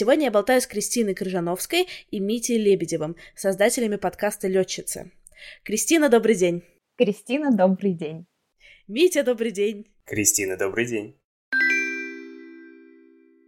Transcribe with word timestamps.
Сегодня 0.00 0.24
я 0.24 0.30
болтаю 0.30 0.62
с 0.62 0.66
Кристиной 0.66 1.14
Крыжановской 1.14 1.86
и 2.10 2.20
Митей 2.20 2.56
Лебедевым, 2.56 3.16
создателями 3.36 3.96
подкаста 3.96 4.48
«Летчицы». 4.48 5.12
Кристина, 5.62 6.08
добрый 6.08 6.36
день. 6.36 6.64
Кристина, 6.96 7.50
добрый 7.50 7.92
день. 7.92 8.24
Митя, 8.88 9.24
добрый 9.24 9.50
день. 9.50 9.86
Кристина, 10.06 10.56
добрый 10.56 10.86
день. 10.86 11.19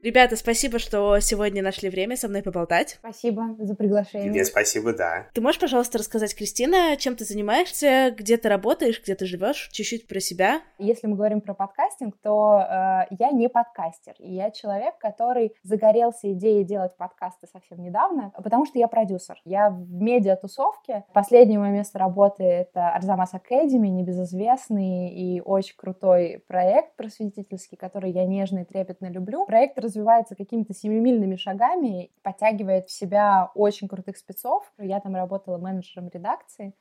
Ребята, 0.03 0.35
спасибо, 0.35 0.81
что 0.81 1.21
сегодня 1.21 1.63
нашли 1.63 1.89
время 1.89 2.17
со 2.17 2.27
мной 2.27 2.43
поболтать. 2.43 2.97
Спасибо 2.99 3.55
за 3.61 3.77
приглашение. 3.77 4.33
Тебе 4.33 4.45
спасибо, 4.45 4.93
да. 4.93 5.29
Ты 5.33 5.41
можешь, 5.41 5.61
пожалуйста, 5.61 5.99
рассказать, 5.99 6.35
Кристина, 6.35 6.97
чем 6.97 7.15
ты 7.15 7.25
занимаешься, 7.25 8.13
где 8.19 8.37
ты 8.37 8.49
работаешь, 8.49 9.01
где 9.01 9.15
ты 9.15 9.27
живешь, 9.27 9.69
чуть-чуть 9.71 10.09
про 10.09 10.19
себя? 10.19 10.61
Если 10.79 11.07
мы 11.07 11.15
говорим 11.15 11.41
про 11.41 11.55
подкастинг, 11.55 12.17
то 12.21 12.67
э, 12.69 13.15
я 13.17 13.31
не 13.31 13.49
подкастер. 13.49 14.15
Я 14.19 14.51
человек, 14.51 14.99
который 14.99 15.55
загорелся 15.63 16.33
идеей 16.33 16.65
делать 16.65 16.97
подкасты 16.97 17.47
совсем 17.47 17.81
недавно, 17.81 18.33
потому 18.43 18.67
что 18.67 18.81
я 18.81 18.89
продюсер. 18.89 19.41
Я 19.45 19.71
в 19.71 19.89
медиатусовке. 19.89 21.05
Последнее 21.15 21.61
мое 21.61 21.71
место 21.71 22.01
работы— 22.01 22.43
это 22.43 22.89
Арзамас 22.89 23.35
Академи, 23.35 23.87
небезызвестный 23.87 25.11
и 25.11 25.41
очень 25.41 25.77
крутой 25.77 26.43
проект 26.49 26.97
просветительский, 26.97 27.77
который 27.77 28.11
я 28.11 28.25
нежно 28.25 28.61
и 28.61 28.65
трепетно 28.65 29.09
люблю. 29.09 29.47
Проект 29.47 29.77
развивается 29.93 30.35
какими-то 30.35 30.75
семимильными 30.75 31.37
шагами, 31.37 32.11
подтягивает 32.23 32.89
в 32.89 32.93
себя 32.93 33.51
очень 33.55 33.89
крутых 33.89 34.17
спецов. 34.17 34.65
Я 34.79 35.01
там 35.01 35.15
работала 35.15 35.59
менеджером 35.59 36.09
редакции, 36.09 36.75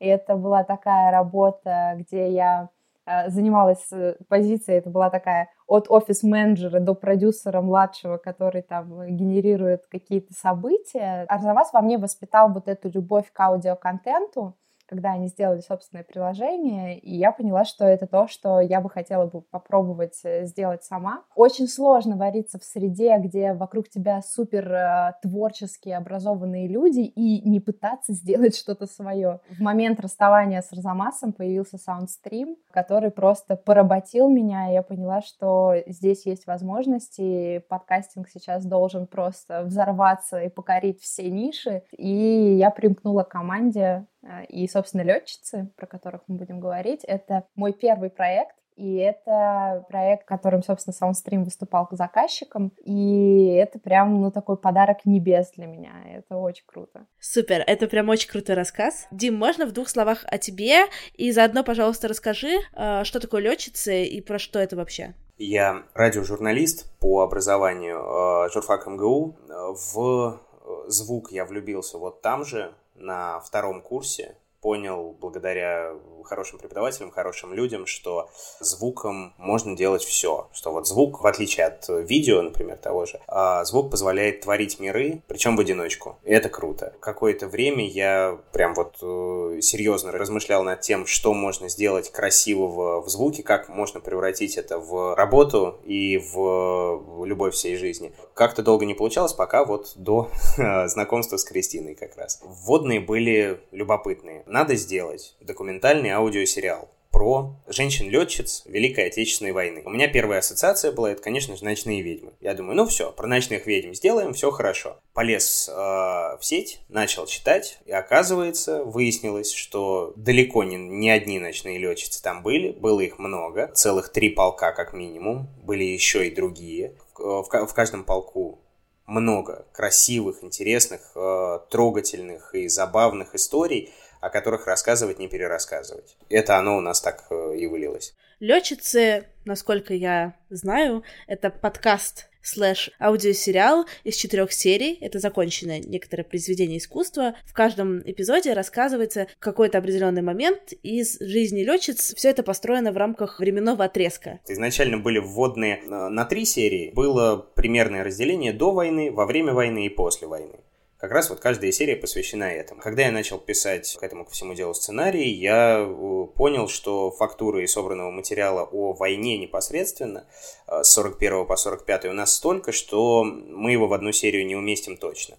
и 0.00 0.06
это 0.06 0.36
была 0.36 0.64
такая 0.64 1.12
работа, 1.12 1.94
где 1.96 2.30
я 2.30 2.70
э, 3.06 3.30
занималась 3.30 3.86
э, 3.92 4.16
позицией, 4.28 4.78
это 4.78 4.90
была 4.90 5.10
такая 5.10 5.48
от 5.68 5.88
офис-менеджера 5.88 6.80
до 6.80 6.94
продюсера 6.94 7.60
младшего, 7.60 8.16
который 8.18 8.62
там 8.62 9.16
генерирует 9.16 9.86
какие-то 9.86 10.34
события. 10.34 11.24
Арзамас 11.28 11.72
во 11.72 11.80
мне 11.80 11.98
воспитал 11.98 12.52
вот 12.52 12.68
эту 12.68 12.90
любовь 12.90 13.30
к 13.32 13.40
аудиоконтенту, 13.40 14.56
когда 14.86 15.12
они 15.12 15.28
сделали 15.28 15.60
собственное 15.60 16.04
приложение, 16.04 16.98
и 16.98 17.16
я 17.16 17.32
поняла, 17.32 17.64
что 17.64 17.84
это 17.84 18.06
то, 18.06 18.28
что 18.28 18.60
я 18.60 18.80
бы 18.80 18.88
хотела 18.88 19.26
бы 19.26 19.42
попробовать 19.42 20.18
э, 20.24 20.46
сделать 20.46 20.84
сама. 20.84 21.24
Очень 21.34 21.68
сложно 21.68 22.16
вариться 22.16 22.58
в 22.58 22.64
среде, 22.64 23.18
где 23.18 23.52
вокруг 23.52 23.88
тебя 23.88 24.22
супер 24.22 24.72
э, 24.72 25.12
творческие, 25.22 25.96
образованные 25.96 26.68
люди, 26.68 27.00
и 27.00 27.48
не 27.48 27.60
пытаться 27.60 28.12
сделать 28.14 28.56
что-то 28.56 28.86
свое. 28.86 29.40
В 29.50 29.60
момент 29.60 30.00
расставания 30.00 30.62
с 30.62 30.72
Арзамасом 30.72 31.32
появился 31.32 31.76
Soundstream, 31.76 32.56
который 32.70 33.10
просто 33.10 33.56
поработил 33.56 34.28
меня, 34.28 34.70
и 34.70 34.74
я 34.74 34.82
поняла, 34.82 35.20
что 35.22 35.74
здесь 35.86 36.26
есть 36.26 36.46
возможности, 36.46 37.64
подкастинг 37.68 38.28
сейчас 38.28 38.64
должен 38.64 39.06
просто 39.06 39.62
взорваться 39.64 40.40
и 40.40 40.48
покорить 40.48 41.00
все 41.00 41.30
ниши, 41.30 41.82
и 41.96 42.56
я 42.56 42.70
примкнула 42.70 43.22
к 43.22 43.28
команде 43.28 44.06
и, 44.48 44.66
собственно, 44.68 45.02
летчицы, 45.02 45.70
про 45.76 45.86
которых 45.86 46.22
мы 46.26 46.36
будем 46.36 46.60
говорить, 46.60 47.04
это 47.04 47.44
мой 47.54 47.72
первый 47.72 48.10
проект, 48.10 48.56
и 48.76 48.96
это 48.96 49.86
проект, 49.88 50.26
которым, 50.26 50.62
собственно, 50.62 50.94
Soundstream 50.94 51.44
выступал 51.44 51.86
к 51.86 51.94
заказчикам. 51.94 52.72
И 52.84 53.46
это 53.46 53.78
прям, 53.78 54.20
ну, 54.20 54.30
такой 54.30 54.58
подарок 54.58 55.06
небес 55.06 55.50
для 55.56 55.66
меня. 55.66 55.92
Это 56.12 56.36
очень 56.36 56.64
круто. 56.66 57.06
Супер, 57.18 57.64
это 57.66 57.86
прям 57.88 58.10
очень 58.10 58.28
крутой 58.28 58.54
рассказ. 58.54 59.06
Дим, 59.10 59.34
можно 59.34 59.64
в 59.64 59.72
двух 59.72 59.88
словах 59.88 60.26
о 60.26 60.36
тебе? 60.36 60.84
И 61.14 61.32
заодно, 61.32 61.64
пожалуйста, 61.64 62.06
расскажи, 62.06 62.58
э, 62.74 63.04
что 63.04 63.18
такое 63.18 63.40
летчицы 63.40 64.04
и 64.04 64.20
про 64.20 64.38
что 64.38 64.58
это 64.58 64.76
вообще? 64.76 65.14
Я 65.38 65.84
радиожурналист 65.94 66.98
по 66.98 67.22
образованию, 67.22 67.96
э, 67.96 68.50
журфак 68.52 68.86
МГУ. 68.86 69.36
В 69.48 70.40
звук 70.88 71.32
я 71.32 71.46
влюбился 71.46 71.96
вот 71.96 72.20
там 72.20 72.44
же, 72.44 72.74
на 72.96 73.40
втором 73.40 73.82
курсе 73.82 74.36
понял 74.66 75.16
благодаря 75.20 75.92
хорошим 76.26 76.58
преподавателям, 76.58 77.10
хорошим 77.10 77.54
людям, 77.54 77.86
что 77.86 78.28
звуком 78.58 79.32
можно 79.38 79.76
делать 79.76 80.02
все. 80.02 80.48
Что 80.52 80.72
вот 80.72 80.86
звук, 80.86 81.22
в 81.22 81.26
отличие 81.26 81.66
от 81.66 81.88
видео, 81.88 82.42
например, 82.42 82.76
того 82.76 83.06
же, 83.06 83.20
а, 83.28 83.64
звук 83.64 83.90
позволяет 83.90 84.40
творить 84.40 84.80
миры, 84.80 85.22
причем 85.28 85.56
в 85.56 85.60
одиночку. 85.60 86.18
И 86.24 86.32
это 86.32 86.48
круто. 86.48 86.94
Какое-то 87.00 87.46
время 87.46 87.88
я 87.88 88.38
прям 88.52 88.74
вот 88.74 88.96
э, 89.02 89.60
серьезно 89.62 90.12
размышлял 90.12 90.64
над 90.64 90.80
тем, 90.80 91.06
что 91.06 91.32
можно 91.32 91.68
сделать 91.68 92.10
красивого 92.10 93.00
в 93.00 93.08
звуке, 93.08 93.42
как 93.42 93.68
можно 93.68 94.00
превратить 94.00 94.56
это 94.56 94.78
в 94.78 95.14
работу 95.14 95.78
и 95.84 96.18
в 96.18 97.24
любовь 97.24 97.54
всей 97.54 97.76
жизни. 97.76 98.12
Как-то 98.34 98.62
долго 98.62 98.84
не 98.84 98.94
получалось, 98.94 99.32
пока 99.32 99.64
вот 99.64 99.92
до 99.94 100.28
знакомства 100.86 101.36
с 101.36 101.44
Кристиной 101.44 101.94
как 101.94 102.16
раз. 102.16 102.40
Вводные 102.42 103.00
были 103.00 103.60
любопытные. 103.70 104.42
Надо 104.56 104.74
сделать 104.74 105.36
документальный 105.42 106.08
аудиосериал 106.12 106.88
про 107.10 107.56
женщин-летчиц 107.66 108.62
Великой 108.64 109.08
Отечественной 109.08 109.52
войны. 109.52 109.82
У 109.84 109.90
меня 109.90 110.08
первая 110.08 110.38
ассоциация 110.38 110.92
была, 110.92 111.10
это, 111.10 111.22
конечно 111.22 111.54
же, 111.58 111.62
«Ночные 111.62 112.00
ведьмы». 112.00 112.32
Я 112.40 112.54
думаю, 112.54 112.74
ну 112.74 112.86
все, 112.86 113.12
про 113.12 113.26
ночных 113.26 113.66
ведьм 113.66 113.92
сделаем, 113.92 114.32
все 114.32 114.50
хорошо. 114.50 114.96
Полез 115.12 115.68
э, 115.68 115.72
в 115.74 116.38
сеть, 116.40 116.80
начал 116.88 117.26
читать, 117.26 117.80
и 117.84 117.92
оказывается, 117.92 118.82
выяснилось, 118.82 119.52
что 119.52 120.14
далеко 120.16 120.64
не, 120.64 120.76
не 120.76 121.10
одни 121.10 121.38
ночные 121.38 121.76
летчицы 121.76 122.22
там 122.22 122.42
были, 122.42 122.70
было 122.70 123.00
их 123.00 123.18
много, 123.18 123.70
целых 123.74 124.10
три 124.10 124.30
полка 124.30 124.72
как 124.72 124.94
минимум, 124.94 125.50
были 125.62 125.84
еще 125.84 126.26
и 126.26 126.34
другие. 126.34 126.94
В, 127.14 127.42
в, 127.42 127.66
в 127.66 127.74
каждом 127.74 128.04
полку 128.04 128.60
много 129.04 129.66
красивых, 129.74 130.42
интересных, 130.42 131.12
э, 131.14 131.58
трогательных 131.68 132.54
и 132.54 132.68
забавных 132.68 133.34
историй– 133.34 133.92
о 134.26 134.30
которых 134.30 134.66
рассказывать, 134.66 135.18
не 135.18 135.28
перерассказывать. 135.28 136.16
Это 136.28 136.58
оно 136.58 136.76
у 136.76 136.80
нас 136.80 137.00
так 137.00 137.24
э, 137.30 137.56
и 137.56 137.66
вылилось. 137.66 138.14
Летчицы, 138.40 139.24
насколько 139.44 139.94
я 139.94 140.34
знаю, 140.50 141.04
это 141.26 141.48
подкаст 141.50 142.28
слэш 142.46 142.90
аудиосериал 143.00 143.86
из 144.04 144.16
четырех 144.16 144.52
серий. 144.52 144.98
Это 145.00 145.18
законченное 145.18 145.80
некоторое 145.80 146.22
произведение 146.22 146.78
искусства. 146.78 147.34
В 147.44 147.52
каждом 147.52 148.00
эпизоде 148.00 148.52
рассказывается 148.52 149.26
какой-то 149.38 149.78
определенный 149.78 150.22
момент 150.22 150.72
из 150.82 151.18
жизни 151.20 151.62
летчиц. 151.62 152.14
Все 152.14 152.30
это 152.30 152.42
построено 152.42 152.92
в 152.92 152.96
рамках 152.96 153.40
временного 153.40 153.84
отрезка. 153.84 154.40
Изначально 154.48 154.98
были 154.98 155.18
вводные 155.18 155.78
э, 155.78 155.88
на 155.88 156.24
три 156.24 156.44
серии. 156.44 156.92
Было 156.94 157.36
примерное 157.36 158.04
разделение 158.04 158.52
до 158.52 158.72
войны, 158.72 159.10
во 159.10 159.26
время 159.26 159.52
войны 159.52 159.86
и 159.86 159.88
после 159.88 160.28
войны. 160.28 160.60
Как 160.98 161.10
раз 161.10 161.28
вот 161.28 161.40
каждая 161.40 161.72
серия 161.72 161.94
посвящена 161.94 162.44
этому. 162.44 162.80
Когда 162.80 163.02
я 163.02 163.12
начал 163.12 163.38
писать 163.38 163.98
к 164.00 164.02
этому 164.02 164.24
ко 164.24 164.30
всему 164.30 164.54
делу 164.54 164.72
сценарий, 164.72 165.28
я 165.28 165.80
э, 165.80 166.26
понял, 166.34 166.68
что 166.68 167.10
фактуры 167.10 167.64
и 167.64 167.66
собранного 167.66 168.10
материала 168.10 168.62
о 168.62 168.94
войне 168.94 169.36
непосредственно 169.36 170.26
э, 170.66 170.82
с 170.82 170.90
41 170.92 171.44
по 171.44 171.56
45 171.56 172.06
у 172.06 172.12
нас 172.14 172.34
столько, 172.34 172.72
что 172.72 173.24
мы 173.24 173.72
его 173.72 173.88
в 173.88 173.92
одну 173.92 174.10
серию 174.12 174.46
не 174.46 174.56
уместим 174.56 174.96
точно. 174.96 175.36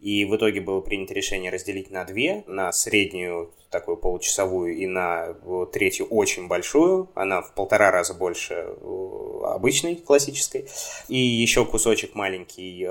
И 0.00 0.24
в 0.24 0.36
итоге 0.36 0.62
было 0.62 0.80
принято 0.80 1.12
решение 1.12 1.50
разделить 1.50 1.90
на 1.90 2.04
две, 2.04 2.42
на 2.46 2.72
среднюю 2.72 3.52
такую 3.70 3.98
получасовую 3.98 4.74
и 4.74 4.86
на 4.86 5.26
э, 5.28 5.66
третью 5.70 6.06
очень 6.06 6.48
большую. 6.48 7.10
Она 7.14 7.42
в 7.42 7.52
полтора 7.52 7.90
раза 7.90 8.14
больше 8.14 8.54
обычной, 9.42 9.96
классической. 9.96 10.66
И 11.08 11.18
еще 11.18 11.66
кусочек 11.66 12.14
маленький 12.14 12.86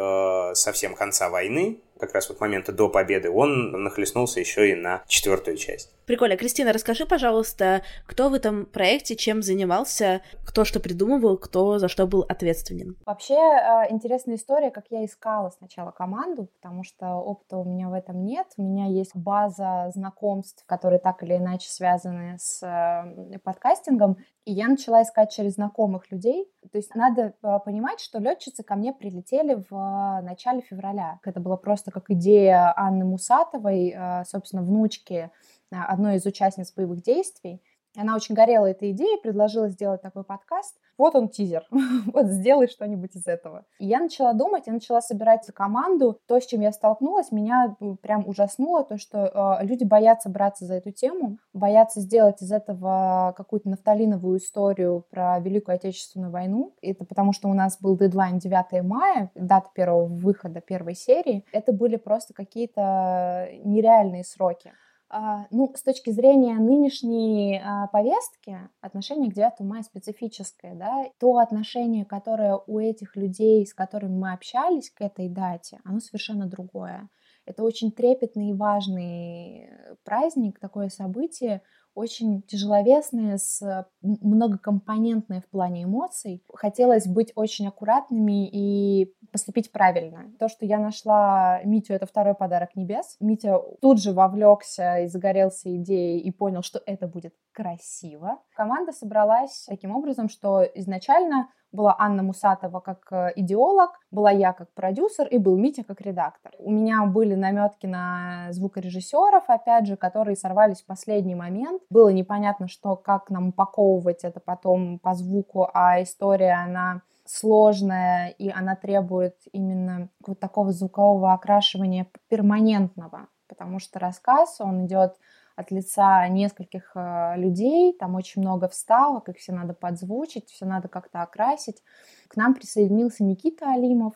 совсем 0.56 0.94
конца 0.94 1.30
войны, 1.30 1.80
как 2.06 2.16
раз 2.16 2.30
вот 2.30 2.40
момента 2.40 2.72
до 2.72 2.90
победы, 2.90 3.30
он 3.30 3.72
нахлестнулся 3.84 4.40
еще 4.40 4.70
и 4.70 4.76
на 4.76 5.04
четвертую 5.08 5.58
часть. 5.58 5.90
Прикольно. 6.06 6.36
Кристина, 6.36 6.74
расскажи, 6.74 7.06
пожалуйста, 7.06 7.82
кто 8.06 8.28
в 8.30 8.34
этом 8.34 8.66
проекте 8.66 9.16
чем 9.16 9.42
занимался, 9.42 10.22
кто 10.46 10.66
что 10.66 10.82
придумывал, 10.82 11.38
кто 11.38 11.80
за 11.80 11.88
что 11.88 12.06
был 12.08 12.26
ответственен? 12.28 12.98
Вообще, 13.06 13.36
э, 13.36 13.92
интересная 13.92 14.36
история, 14.36 14.70
как 14.70 14.86
я 14.90 15.06
искала 15.06 15.50
сначала 15.50 15.92
команду, 15.92 16.50
потому 16.62 16.84
что 16.84 17.16
опыта 17.16 17.58
у 17.58 17.64
меня 17.64 17.88
в 17.88 17.94
этом 17.94 18.26
нет. 18.26 18.48
У 18.58 18.64
меня 18.64 18.88
есть 18.88 19.16
база 19.16 19.92
знакомств, 19.94 20.66
которые 20.66 21.00
так 21.00 21.24
или 21.24 21.38
иначе 21.38 21.70
связаны 21.70 22.38
с 22.38 22.62
э, 22.64 23.40
подкастингом. 23.40 24.18
И 24.44 24.52
я 24.52 24.68
начала 24.68 25.04
искать 25.04 25.32
через 25.32 25.54
знакомых 25.54 26.12
людей. 26.12 26.52
То 26.70 26.78
есть 26.78 26.94
надо 26.96 27.34
э, 27.42 27.60
понимать, 27.64 28.02
что 28.02 28.20
летчицы 28.20 28.62
ко 28.64 28.76
мне 28.76 28.92
прилетели 28.92 29.64
в 29.70 30.22
начале 30.22 30.62
февраля. 30.62 31.20
Это 31.24 31.40
было 31.40 31.56
просто 31.56 31.92
как 31.92 32.10
идея 32.10 32.74
Анны 32.76 33.06
Мусатовой, 33.06 33.96
собственно, 34.26 34.64
внучки 34.64 35.32
одной 35.74 36.16
из 36.18 36.26
участниц 36.26 36.74
боевых 36.74 37.02
действий. 37.02 37.62
Она 37.96 38.16
очень 38.16 38.34
горела 38.34 38.66
этой 38.66 38.92
идеей, 38.92 39.22
предложила 39.22 39.70
сделать 39.70 40.02
такой 40.02 40.24
подкаст. 40.24 40.76
Вот 40.98 41.16
он 41.16 41.30
тизер. 41.30 41.68
вот 42.14 42.26
сделай 42.26 42.68
что-нибудь 42.68 43.16
из 43.16 43.28
этого. 43.28 43.66
И 43.80 43.86
я 43.86 44.00
начала 44.00 44.34
думать, 44.34 44.64
я 44.66 44.74
начала 44.74 45.00
собирать 45.02 45.46
команду. 45.54 46.20
То, 46.28 46.40
с 46.40 46.46
чем 46.46 46.62
я 46.62 46.72
столкнулась, 46.72 47.32
меня 47.32 47.76
прям 48.02 48.28
ужаснуло, 48.28 48.84
то, 48.84 48.98
что 48.98 49.60
э, 49.62 49.66
люди 49.66 49.84
боятся 49.84 50.30
браться 50.30 50.66
за 50.66 50.76
эту 50.76 50.92
тему, 50.92 51.38
боятся 51.54 52.00
сделать 52.00 52.42
из 52.42 52.52
этого 52.52 53.34
какую-то 53.38 53.70
нафталиновую 53.70 54.40
историю 54.40 55.06
про 55.12 55.40
Великую 55.40 55.76
Отечественную 55.76 56.32
войну. 56.32 56.76
Это 56.82 57.06
потому, 57.06 57.32
что 57.32 57.48
у 57.48 57.54
нас 57.54 57.80
был 57.80 57.98
дедлайн 57.98 58.40
9 58.40 58.84
мая, 58.84 59.32
дата 59.36 59.70
первого 59.74 60.06
выхода 60.06 60.62
первой 60.62 60.96
серии. 60.96 61.46
Это 61.52 61.74
были 61.74 61.98
просто 61.98 62.34
какие-то 62.34 63.50
нереальные 63.64 64.24
сроки. 64.24 64.72
А, 65.16 65.46
ну, 65.52 65.72
с 65.76 65.84
точки 65.84 66.10
зрения 66.10 66.56
нынешней 66.56 67.62
а, 67.64 67.86
повестки, 67.86 68.58
отношение 68.82 69.30
к 69.30 69.36
9 69.36 69.60
мая 69.60 69.84
специфическое, 69.84 70.74
да, 70.74 71.06
то 71.20 71.38
отношение, 71.38 72.04
которое 72.04 72.60
у 72.66 72.80
этих 72.80 73.16
людей, 73.16 73.64
с 73.64 73.76
которыми 73.76 74.18
мы 74.18 74.34
общались 74.34 74.90
к 74.90 75.02
этой 75.02 75.30
дате, 75.30 75.80
оно 75.84 76.00
совершенно 76.00 76.48
другое. 76.48 77.10
Это 77.46 77.64
очень 77.64 77.92
трепетный 77.92 78.50
и 78.50 78.54
важный 78.54 79.70
праздник, 80.04 80.58
такое 80.60 80.90
событие, 80.90 81.62
очень 81.96 82.42
тяжеловесное, 82.44 83.38
с 83.38 83.88
многокомпонентное 84.02 85.42
в 85.42 85.50
плане 85.50 85.84
эмоций. 85.84 86.44
Хотелось 86.54 87.08
быть 87.08 87.32
очень 87.36 87.68
аккуратными 87.68 88.48
и 88.48 89.14
поступить 89.32 89.72
правильно. 89.72 90.32
То, 90.40 90.48
что 90.48 90.66
я 90.66 90.80
нашла 90.80 91.62
Митю, 91.64 91.94
это 91.94 92.06
второй 92.06 92.36
подарок 92.36 92.76
небес. 92.76 93.18
Митя 93.20 93.60
тут 93.82 94.02
же 94.02 94.14
вовлекся 94.14 95.00
и 95.00 95.08
загорелся 95.08 95.76
идеей 95.78 96.20
и 96.20 96.32
понял, 96.32 96.62
что 96.62 96.82
это 96.86 97.08
будет 97.08 97.34
красиво. 97.52 98.40
Команда 98.56 98.92
собралась 98.92 99.66
таким 99.68 99.96
образом, 99.96 100.30
что 100.30 100.64
изначально 100.64 101.50
была 101.74 101.96
Анна 101.98 102.24
Мусатова 102.24 102.80
как 102.80 103.12
э, 103.12 103.34
идеолог, 103.36 104.00
была 104.12 104.32
я 104.32 104.54
как 104.54 104.72
продюсер 104.74 105.28
и 105.28 105.38
был 105.38 105.58
Митя 105.58 105.84
как 105.84 106.00
редактор. 106.02 106.54
У 106.60 106.72
меня 106.72 107.04
были 107.06 107.36
наметки 107.36 107.88
на 107.88 108.48
звукорежиссеров, 108.52 109.44
опять 109.48 109.88
же, 109.88 109.98
которые 109.98 110.38
сорвались 110.38 110.82
в 110.82 110.86
последний 110.86 111.36
момент. 111.36 111.82
Было 111.90 112.10
непонятно, 112.10 112.68
что, 112.68 112.96
как 112.96 113.30
нам 113.30 113.50
упаковывать 113.50 114.24
это 114.24 114.40
потом 114.40 115.00
по 115.00 115.16
звуку, 115.16 115.68
а 115.74 116.02
история, 116.02 116.54
она 116.64 117.02
сложная, 117.26 118.30
и 118.30 118.50
она 118.50 118.76
требует 118.76 119.36
именно 119.52 120.10
вот 120.26 120.40
такого 120.40 120.72
звукового 120.72 121.34
окрашивания 121.34 122.08
перманентного, 122.30 123.28
потому 123.48 123.80
что 123.80 124.00
рассказ, 124.00 124.58
он 124.60 124.86
идет 124.86 125.16
от 125.56 125.72
лица 125.72 126.28
нескольких 126.28 126.92
э, 126.96 127.34
людей, 127.38 127.96
там 127.98 128.16
очень 128.16 128.42
много 128.42 128.68
вставок, 128.68 129.30
их 129.30 129.38
все 129.38 129.54
надо 129.54 129.74
подзвучить, 129.74 130.50
все 130.50 130.66
надо 130.66 130.88
как-то 130.88 131.22
окрасить. 131.22 131.82
К 132.28 132.36
нам 132.36 132.54
присоединился 132.54 133.24
Никита 133.24 133.72
Алимов, 133.72 134.14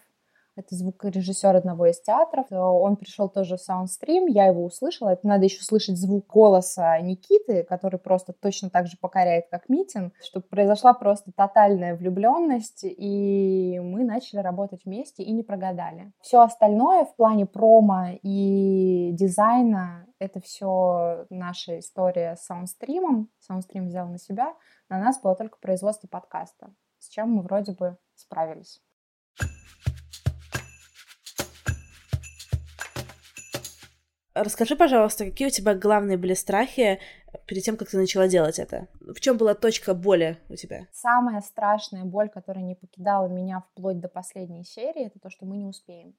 это 0.57 0.75
звукорежиссер 0.75 1.55
одного 1.55 1.85
из 1.87 2.01
театров. 2.01 2.45
Он 2.49 2.95
пришел 2.95 3.29
тоже 3.29 3.57
в 3.57 3.61
саундстрим, 3.61 4.25
я 4.25 4.47
его 4.47 4.63
услышала. 4.65 5.09
Это 5.09 5.27
надо 5.27 5.45
еще 5.45 5.63
слышать 5.63 5.97
звук 5.97 6.27
голоса 6.27 6.99
Никиты, 6.99 7.63
который 7.63 7.99
просто 7.99 8.33
точно 8.33 8.69
так 8.69 8.87
же 8.87 8.97
покоряет, 8.99 9.45
как 9.49 9.69
Митин, 9.69 10.13
чтобы 10.21 10.45
произошла 10.47 10.93
просто 10.93 11.31
тотальная 11.35 11.95
влюбленность, 11.95 12.83
и 12.83 13.79
мы 13.81 14.03
начали 14.03 14.39
работать 14.39 14.85
вместе 14.85 15.23
и 15.23 15.31
не 15.31 15.43
прогадали. 15.43 16.11
Все 16.21 16.41
остальное 16.41 17.05
в 17.05 17.15
плане 17.15 17.45
промо 17.45 18.17
и 18.21 19.11
дизайна 19.13 20.07
это 20.19 20.39
все 20.39 21.25
наша 21.29 21.79
история 21.79 22.35
с 22.35 22.45
саундстримом. 22.45 23.29
Саундстрим 23.39 23.87
взял 23.87 24.07
на 24.07 24.17
себя. 24.17 24.55
На 24.89 24.99
нас 24.99 25.21
было 25.21 25.35
только 25.35 25.59
производство 25.59 26.07
подкаста, 26.07 26.73
с 26.97 27.09
чем 27.09 27.31
мы 27.33 27.43
вроде 27.43 27.73
бы 27.73 27.97
справились. 28.15 28.81
Расскажи, 34.43 34.75
пожалуйста, 34.75 35.25
какие 35.25 35.47
у 35.47 35.51
тебя 35.51 35.73
главные 35.73 36.17
были 36.17 36.33
страхи 36.33 36.99
перед 37.45 37.63
тем, 37.63 37.77
как 37.77 37.89
ты 37.89 37.97
начала 37.97 38.27
делать 38.27 38.59
это? 38.59 38.87
В 38.99 39.19
чем 39.19 39.37
была 39.37 39.53
точка 39.53 39.93
боли 39.93 40.37
у 40.49 40.55
тебя? 40.55 40.87
Самая 40.93 41.41
страшная 41.41 42.03
боль, 42.03 42.29
которая 42.29 42.63
не 42.63 42.75
покидала 42.75 43.27
меня 43.27 43.63
вплоть 43.71 43.99
до 43.99 44.07
последней 44.07 44.63
серии, 44.63 45.07
это 45.07 45.19
то, 45.19 45.29
что 45.29 45.45
мы 45.45 45.57
не 45.57 45.65
успеем 45.65 46.13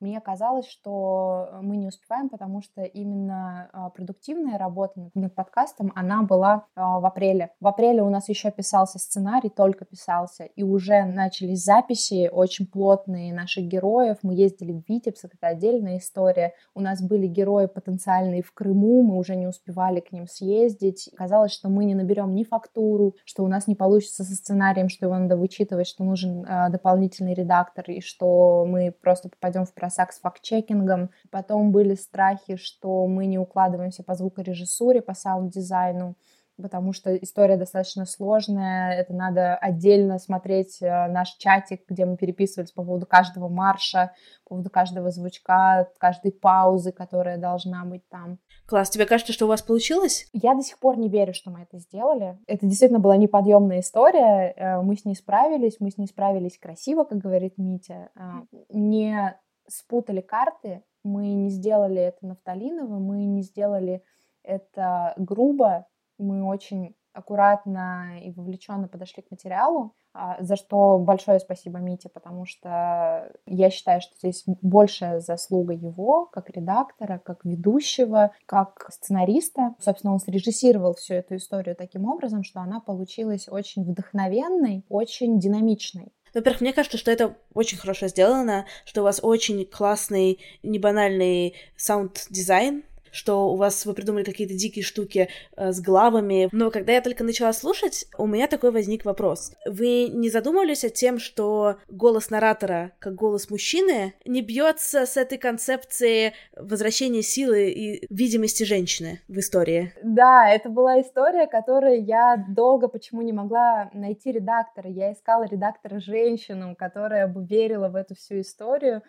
мне 0.00 0.20
казалось, 0.20 0.66
что 0.66 1.48
э, 1.50 1.60
мы 1.62 1.76
не 1.76 1.88
успеваем, 1.88 2.28
потому 2.28 2.60
что 2.60 2.82
именно 2.82 3.70
а, 3.72 3.90
продуктивная 3.90 4.58
работа 4.58 5.10
над 5.14 5.34
подкастом, 5.34 5.92
она 5.94 6.22
была 6.22 6.66
а, 6.74 7.00
в 7.00 7.06
апреле. 7.06 7.52
В 7.60 7.66
апреле 7.66 8.02
у 8.02 8.10
нас 8.10 8.28
еще 8.28 8.50
писался 8.50 8.98
сценарий, 8.98 9.48
только 9.48 9.84
писался, 9.84 10.44
и 10.44 10.62
уже 10.62 11.04
начались 11.04 11.64
записи 11.64 12.28
очень 12.30 12.66
плотные 12.66 13.32
наших 13.32 13.64
героев. 13.64 14.18
Мы 14.22 14.34
ездили 14.34 14.72
в 14.72 14.88
Витебск, 14.88 15.34
это 15.34 15.46
отдельная 15.48 15.98
история. 15.98 16.52
У 16.74 16.80
нас 16.80 17.02
были 17.02 17.26
герои 17.26 17.66
потенциальные 17.66 18.42
в 18.42 18.52
Крыму, 18.52 19.02
мы 19.02 19.16
уже 19.16 19.34
не 19.34 19.46
успевали 19.46 20.00
к 20.00 20.12
ним 20.12 20.26
съездить. 20.26 21.10
Казалось, 21.16 21.52
что 21.52 21.68
мы 21.68 21.84
не 21.84 21.94
наберем 21.94 22.34
ни 22.34 22.44
фактуру, 22.44 23.14
что 23.24 23.44
у 23.44 23.48
нас 23.48 23.66
не 23.66 23.74
получится 23.74 24.24
со 24.24 24.34
сценарием, 24.34 24.88
что 24.90 25.06
его 25.06 25.16
надо 25.16 25.36
вычитывать, 25.36 25.86
что 25.86 26.04
нужен 26.04 26.44
э, 26.44 26.70
дополнительный 26.70 27.34
редактор, 27.34 27.90
и 27.90 28.00
что 28.00 28.66
мы 28.66 28.92
просто 28.92 29.28
попадем 29.28 29.64
в 29.64 29.72
просак 29.86 30.12
с 30.12 30.18
факт-чекингом. 30.18 31.10
Потом 31.30 31.70
были 31.70 31.94
страхи, 31.94 32.56
что 32.56 33.06
мы 33.06 33.26
не 33.26 33.38
укладываемся 33.38 34.02
по 34.02 34.14
звукорежиссуре, 34.16 35.00
по 35.00 35.14
саунд-дизайну, 35.14 36.16
потому 36.60 36.92
что 36.92 37.14
история 37.16 37.56
достаточно 37.56 38.04
сложная, 38.04 38.92
это 38.92 39.12
надо 39.12 39.56
отдельно 39.56 40.18
смотреть 40.18 40.78
э, 40.80 41.06
наш 41.08 41.34
чатик, 41.36 41.82
где 41.88 42.04
мы 42.04 42.16
переписывались 42.16 42.72
по 42.72 42.82
поводу 42.82 43.06
каждого 43.06 43.48
марша, 43.48 44.12
по 44.44 44.50
поводу 44.50 44.70
каждого 44.70 45.10
звучка, 45.10 45.88
каждой 45.98 46.32
паузы, 46.32 46.92
которая 46.92 47.38
должна 47.38 47.84
быть 47.84 48.08
там. 48.08 48.38
Класс, 48.66 48.90
тебе 48.90 49.06
кажется, 49.06 49.32
что 49.32 49.44
у 49.44 49.48
вас 49.48 49.62
получилось? 49.62 50.28
Я 50.32 50.54
до 50.54 50.62
сих 50.62 50.78
пор 50.78 50.98
не 50.98 51.08
верю, 51.08 51.34
что 51.34 51.50
мы 51.50 51.62
это 51.62 51.78
сделали. 51.78 52.38
Это 52.46 52.66
действительно 52.66 53.00
была 53.00 53.16
неподъемная 53.16 53.80
история, 53.80 54.52
э, 54.56 54.80
мы 54.80 54.96
с 54.96 55.04
ней 55.04 55.14
справились, 55.14 55.76
мы 55.80 55.90
с 55.90 55.98
ней 55.98 56.06
справились 56.06 56.58
красиво, 56.58 57.04
как 57.04 57.18
говорит 57.18 57.58
Митя. 57.58 58.10
Э, 58.16 58.56
не 58.70 59.36
спутали 59.68 60.20
карты, 60.20 60.82
мы 61.04 61.28
не 61.34 61.50
сделали 61.50 62.00
это 62.00 62.26
нафталиново, 62.26 62.98
мы 62.98 63.24
не 63.24 63.42
сделали 63.42 64.02
это 64.42 65.14
грубо, 65.16 65.86
мы 66.18 66.44
очень 66.44 66.96
аккуратно 67.12 68.20
и 68.22 68.30
вовлеченно 68.32 68.88
подошли 68.88 69.22
к 69.22 69.30
материалу, 69.30 69.94
а, 70.18 70.42
за 70.42 70.56
что 70.56 70.98
большое 70.98 71.40
спасибо 71.40 71.78
Мите, 71.78 72.08
потому 72.08 72.46
что 72.46 73.30
я 73.44 73.70
считаю, 73.70 74.00
что 74.00 74.16
здесь 74.16 74.44
большая 74.46 75.20
заслуга 75.20 75.74
его, 75.74 76.24
как 76.26 76.48
редактора, 76.50 77.20
как 77.22 77.44
ведущего, 77.44 78.32
как 78.46 78.86
сценариста. 78.90 79.74
Собственно, 79.78 80.14
он 80.14 80.20
срежиссировал 80.20 80.94
всю 80.94 81.14
эту 81.14 81.36
историю 81.36 81.76
таким 81.76 82.06
образом, 82.06 82.44
что 82.44 82.60
она 82.60 82.80
получилась 82.80 83.46
очень 83.48 83.84
вдохновенной, 83.84 84.84
очень 84.88 85.38
динамичной. 85.38 86.12
Во-первых, 86.36 86.60
мне 86.60 86.74
кажется, 86.74 86.98
что 86.98 87.10
это 87.10 87.34
очень 87.54 87.78
хорошо 87.78 88.08
сделано, 88.08 88.66
что 88.84 89.00
у 89.00 89.04
вас 89.04 89.20
очень 89.22 89.64
классный, 89.64 90.38
небанальный 90.62 91.54
саунд-дизайн, 91.78 92.84
что 93.16 93.48
у 93.48 93.56
вас 93.56 93.86
вы 93.86 93.94
придумали 93.94 94.24
какие-то 94.24 94.54
дикие 94.54 94.84
штуки 94.84 95.28
э, 95.56 95.72
с 95.72 95.80
главами. 95.80 96.48
Но 96.52 96.70
когда 96.70 96.92
я 96.92 97.00
только 97.00 97.24
начала 97.24 97.52
слушать, 97.52 98.06
у 98.18 98.26
меня 98.26 98.46
такой 98.46 98.70
возник 98.70 99.04
вопрос. 99.04 99.52
Вы 99.64 100.08
не 100.08 100.28
задумывались 100.28 100.84
о 100.84 100.90
том, 100.90 101.18
что 101.18 101.76
голос 101.88 102.30
нарратора, 102.30 102.92
как 102.98 103.14
голос 103.14 103.50
мужчины, 103.50 104.14
не 104.24 104.42
бьется 104.42 105.06
с 105.06 105.16
этой 105.16 105.38
концепцией 105.38 106.34
возвращения 106.54 107.22
силы 107.22 107.70
и 107.70 108.06
видимости 108.10 108.64
женщины 108.64 109.20
в 109.28 109.38
истории? 109.38 109.92
Да, 110.02 110.50
это 110.50 110.68
была 110.68 111.00
история, 111.00 111.46
которой 111.46 112.02
я 112.02 112.44
долго 112.48 112.88
почему 112.88 113.22
не 113.22 113.32
могла 113.32 113.90
найти 113.94 114.32
редактора. 114.32 114.90
Я 114.90 115.12
искала 115.12 115.44
редактора 115.44 116.00
женщину, 116.00 116.76
которая 116.76 117.26
бы 117.26 117.44
верила 117.44 117.88
в 117.88 117.96
эту 117.96 118.14
всю 118.14 118.40
историю 118.40 119.02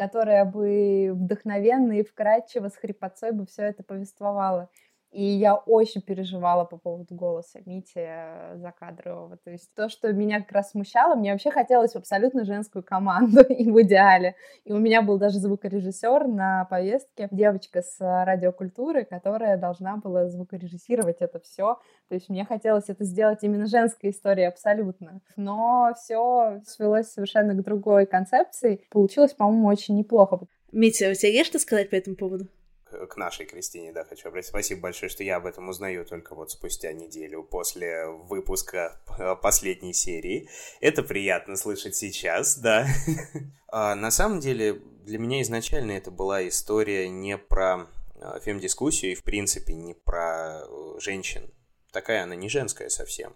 которая 0.00 0.46
бы 0.46 1.10
вдохновенно 1.12 1.92
и 1.92 2.02
вкрадчиво 2.02 2.70
с 2.70 2.76
хрипотцой 2.76 3.32
бы 3.32 3.44
все 3.44 3.64
это 3.64 3.82
повествовала. 3.82 4.70
И 5.10 5.24
я 5.24 5.56
очень 5.56 6.02
переживала 6.02 6.64
по 6.64 6.76
поводу 6.76 7.14
голоса 7.16 7.58
Мити 7.66 7.96
э, 7.96 8.56
Закадрового. 8.58 9.38
То 9.38 9.50
есть 9.50 9.74
то, 9.74 9.88
что 9.88 10.12
меня 10.12 10.40
как 10.40 10.52
раз 10.52 10.70
смущало, 10.70 11.16
мне 11.16 11.32
вообще 11.32 11.50
хотелось 11.50 11.96
абсолютно 11.96 12.44
женскую 12.44 12.84
команду 12.84 13.42
и 13.48 13.68
в 13.70 13.82
идеале. 13.82 14.36
И 14.64 14.72
у 14.72 14.78
меня 14.78 15.02
был 15.02 15.18
даже 15.18 15.40
звукорежиссер 15.40 16.28
на 16.28 16.64
повестке, 16.66 17.28
девочка 17.32 17.82
с 17.82 17.96
радиокультуры, 17.98 19.04
которая 19.04 19.56
должна 19.56 19.96
была 19.96 20.28
звукорежиссировать 20.28 21.16
это 21.20 21.40
все. 21.40 21.78
То 22.08 22.14
есть 22.14 22.28
мне 22.28 22.44
хотелось 22.44 22.88
это 22.88 23.02
сделать 23.02 23.42
именно 23.42 23.66
женской 23.66 24.10
историей 24.10 24.46
абсолютно. 24.46 25.20
Но 25.36 25.92
все 25.96 26.60
свелось 26.64 27.10
совершенно 27.10 27.54
к 27.54 27.64
другой 27.64 28.06
концепции. 28.06 28.84
Получилось, 28.90 29.32
по-моему, 29.32 29.66
очень 29.66 29.96
неплохо. 29.96 30.40
Митя, 30.70 31.10
у 31.10 31.14
тебя 31.14 31.32
есть 31.32 31.48
что 31.48 31.58
сказать 31.58 31.90
по 31.90 31.96
этому 31.96 32.14
поводу? 32.14 32.46
К 32.90 33.16
нашей 33.16 33.46
Кристине, 33.46 33.92
да, 33.92 34.04
хочу 34.04 34.28
обратить. 34.28 34.48
Спасибо 34.48 34.82
большое, 34.82 35.10
что 35.10 35.24
я 35.24 35.36
об 35.36 35.46
этом 35.46 35.68
узнаю 35.68 36.04
только 36.04 36.34
вот 36.34 36.50
спустя 36.50 36.92
неделю 36.92 37.42
после 37.42 38.06
выпуска 38.06 39.00
э, 39.18 39.36
последней 39.36 39.92
серии. 39.92 40.48
Это 40.80 41.02
приятно 41.02 41.56
слышать 41.56 41.96
сейчас, 41.96 42.58
да. 42.58 42.86
а, 43.68 43.94
на 43.94 44.10
самом 44.10 44.40
деле, 44.40 44.74
для 45.04 45.18
меня 45.18 45.42
изначально 45.42 45.92
это 45.92 46.10
была 46.10 46.46
история 46.46 47.08
не 47.08 47.38
про 47.38 47.86
э, 48.14 48.40
фем-дискуссию 48.42 49.12
и, 49.12 49.14
в 49.14 49.22
принципе, 49.22 49.74
не 49.74 49.94
про 49.94 50.62
э, 50.62 50.98
женщин. 51.00 51.50
Такая 51.92 52.24
она 52.24 52.34
не 52.34 52.48
женская 52.48 52.88
совсем. 52.88 53.34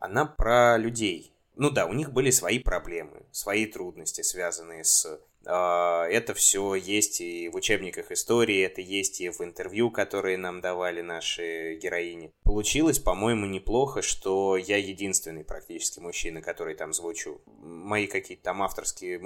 Она 0.00 0.26
про 0.26 0.76
людей. 0.78 1.32
Ну 1.54 1.70
да, 1.70 1.86
у 1.86 1.92
них 1.92 2.12
были 2.12 2.30
свои 2.30 2.58
проблемы, 2.58 3.22
свои 3.30 3.66
трудности, 3.66 4.22
связанные 4.22 4.84
с 4.84 5.20
это 5.44 6.34
все 6.34 6.74
есть 6.74 7.20
и 7.20 7.48
в 7.48 7.56
учебниках 7.56 8.12
истории, 8.12 8.62
это 8.62 8.80
есть 8.80 9.20
и 9.20 9.28
в 9.28 9.40
интервью, 9.40 9.90
которые 9.90 10.36
нам 10.38 10.60
давали 10.60 11.00
наши 11.00 11.74
героини. 11.74 12.32
Получилось, 12.44 12.98
по-моему, 12.98 13.46
неплохо, 13.46 14.02
что 14.02 14.56
я 14.56 14.76
единственный 14.76 15.44
практически 15.44 16.00
мужчина, 16.00 16.42
который 16.42 16.74
там 16.74 16.92
звучу. 16.92 17.40
Мои 17.46 18.06
какие-то 18.06 18.44
там 18.44 18.62
авторские, 18.62 19.20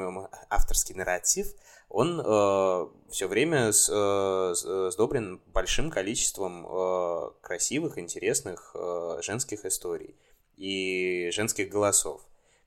авторский 0.49 0.95
нарратив, 0.95 1.49
он 1.89 2.21
э, 2.21 2.87
все 3.11 3.29
время 3.29 3.73
с, 3.73 3.89
э, 3.93 4.91
сдобрен 4.91 5.41
большим 5.47 5.91
количеством 5.91 6.67
э, 6.67 7.31
красивых, 7.41 7.99
интересных 7.99 8.75
э, 8.75 9.19
женских 9.23 9.65
историй 9.65 10.17
и 10.57 11.31
женских 11.33 11.69
голосов 11.69 12.23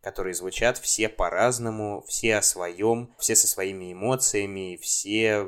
которые 0.09 0.33
звучат 0.33 0.79
все 0.79 1.07
по-разному, 1.07 2.03
все 2.07 2.37
о 2.37 2.41
своем, 2.41 3.13
все 3.19 3.35
со 3.35 3.47
своими 3.47 3.93
эмоциями, 3.93 4.79
все 4.81 5.47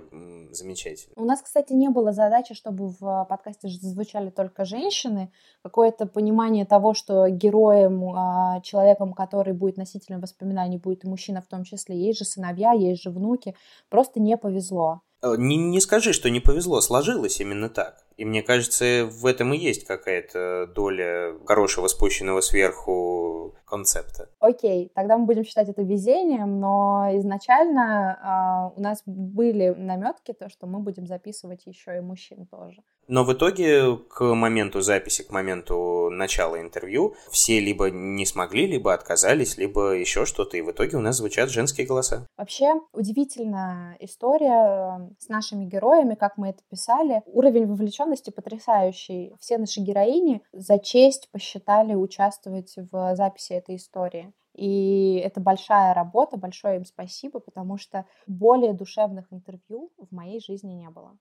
замечательно. 0.51 1.13
У 1.15 1.25
нас, 1.25 1.41
кстати, 1.41 1.74
не 1.74 1.89
было 1.89 2.13
задачи, 2.13 2.53
чтобы 2.53 2.89
в 2.89 3.25
подкасте 3.27 3.68
звучали 3.70 4.30
только 4.30 4.63
женщины. 4.63 5.32
Какое-то 5.63 6.06
понимание 6.06 6.65
того, 6.65 6.94
что 6.94 7.27
героем, 7.30 8.13
а, 8.15 8.62
человеком, 8.62 9.13
который 9.13 9.53
будет 9.53 9.77
носителем 9.77 10.20
воспоминаний, 10.22 10.77
будет 10.77 11.06
и 11.06 11.08
мужчина 11.08 11.41
в 11.41 11.48
том 11.48 11.63
числе. 11.63 11.98
Есть 11.98 12.20
же 12.20 12.25
сыновья, 12.25 12.74
есть 12.74 13.01
же 13.01 13.10
внуки. 13.10 13.56
Просто 13.89 14.20
не 14.20 14.38
повезло. 14.38 15.01
Э, 15.24 15.36
не, 15.38 15.58
не 15.58 15.80
скажи, 15.80 16.13
что 16.13 16.30
не 16.30 16.40
повезло, 16.40 16.82
сложилось 16.82 17.40
именно 17.40 17.70
так. 17.70 18.04
И 18.18 18.25
мне 18.25 18.42
кажется, 18.44 19.06
в 19.06 19.25
этом 19.25 19.54
и 19.54 19.58
есть 19.58 19.86
какая-то 19.86 20.68
доля 20.68 21.34
хорошего 21.46 21.88
спущенного 21.88 22.42
сверху 22.42 23.56
концепта. 23.66 24.30
Окей, 24.40 24.92
тогда 24.94 25.18
мы 25.18 25.25
будем 25.25 25.44
считать 25.44 25.70
это 25.70 25.82
везением, 25.82 26.60
но 26.60 27.10
изначально 27.13 28.72
э, 28.75 28.80
у 28.80 28.82
нас 28.82 29.01
были 29.06 29.70
наметки, 29.70 30.34
то, 30.34 30.50
что 30.50 30.68
мы 30.68 30.80
будем 30.80 31.08
записывать 31.08 31.66
еще 31.66 31.98
и 31.98 32.01
мужчин 32.01 32.46
тоже. 32.46 32.82
Но 33.08 33.24
в 33.24 33.34
итоге 33.34 33.98
к 33.98 34.24
моменту 34.24 34.82
записи, 34.82 35.24
к 35.24 35.32
моменту 35.32 35.75
начала 36.12 36.60
интервью 36.60 37.15
все 37.30 37.60
либо 37.60 37.89
не 37.89 38.25
смогли, 38.25 38.68
либо 38.68 38.94
отказались, 38.94 39.58
либо 39.58 39.91
еще 39.91 40.25
что-то, 40.25 40.58
и 40.58 40.62
в 40.62 40.72
итоге 40.72 40.98
у 40.98 41.01
нас 41.01 41.18
звучат 41.18 41.50
женские 41.50 41.88
голоса. 41.88 42.27
Вообще 42.38 42.74
удивительная 42.94 43.98
история 44.00 45.00
э, 45.00 45.13
с 45.20 45.30
нашими 45.30 45.65
героями, 45.65 46.15
как 46.15 46.38
мы 46.38 46.50
это 46.50 46.62
писали. 46.70 47.22
Уровень 47.25 47.68
вовлеченности 47.68 48.30
потрясающий. 48.30 49.36
Все 49.39 49.58
наши 49.58 49.80
героини 49.80 50.41
за 50.53 50.80
честь 50.80 51.30
посчитали 51.32 51.96
участвовать 51.96 52.74
в 52.91 53.15
записи 53.15 53.53
этой 53.53 53.75
истории. 53.75 54.34
И 54.53 55.15
это 55.24 55.39
большая 55.39 55.94
работа, 55.94 56.38
большое 56.38 56.77
им 56.77 56.86
спасибо, 56.86 57.39
потому 57.39 57.77
что 57.77 58.06
более 58.27 58.74
душевных 58.74 59.32
интервью 59.32 59.91
в 59.98 60.13
моей 60.13 60.41
жизни 60.41 60.74
не 60.74 60.89
было. 60.89 61.18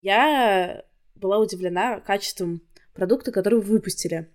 Я 0.00 0.84
была 1.14 1.38
удивлена 1.38 2.00
качеством 2.00 2.62
продукта, 2.94 3.32
который 3.32 3.60
вы 3.60 3.64
выпустили. 3.64 4.28